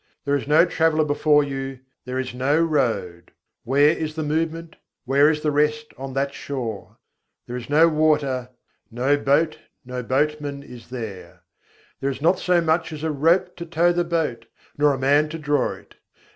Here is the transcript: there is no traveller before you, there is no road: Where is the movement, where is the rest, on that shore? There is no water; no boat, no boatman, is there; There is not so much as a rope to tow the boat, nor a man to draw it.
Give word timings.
there 0.25 0.33
is 0.35 0.47
no 0.47 0.65
traveller 0.65 1.05
before 1.05 1.43
you, 1.43 1.79
there 2.05 2.17
is 2.17 2.33
no 2.33 2.59
road: 2.59 3.31
Where 3.63 3.91
is 3.95 4.15
the 4.15 4.23
movement, 4.23 4.77
where 5.05 5.29
is 5.29 5.41
the 5.43 5.51
rest, 5.51 5.93
on 5.95 6.13
that 6.15 6.33
shore? 6.33 6.97
There 7.45 7.55
is 7.55 7.69
no 7.69 7.87
water; 7.87 8.49
no 8.89 9.15
boat, 9.15 9.59
no 9.85 10.01
boatman, 10.01 10.63
is 10.63 10.89
there; 10.89 11.43
There 11.99 12.09
is 12.09 12.19
not 12.19 12.39
so 12.39 12.61
much 12.61 12.91
as 12.91 13.03
a 13.03 13.11
rope 13.11 13.55
to 13.57 13.65
tow 13.67 13.93
the 13.93 14.03
boat, 14.03 14.47
nor 14.75 14.91
a 14.91 14.97
man 14.99 15.29
to 15.29 15.37
draw 15.37 15.73
it. 15.73 15.93